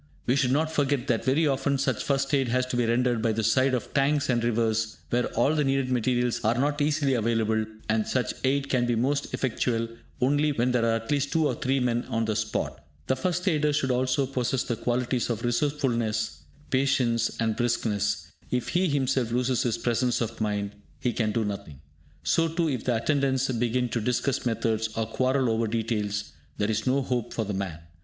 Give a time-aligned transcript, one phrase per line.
[0.25, 3.33] We should not forget that very often such 'First aid' has to be rendered by
[3.33, 7.67] the side of tanks and rivers, where all the needed materials are not easily available,
[7.87, 9.87] and such aid can be most effectual
[10.19, 12.83] only when there are at least two or three men on the spot.
[13.05, 16.39] The first aider should also possess the qualities of resourcefulness,
[16.71, 21.79] patience, and briskness; if he himself loses his presence of mind, he can do nothing.
[22.23, 26.87] So too, if the attendants begin to discuss methods, or quarrel over details, there is
[26.87, 27.77] no hope for the man.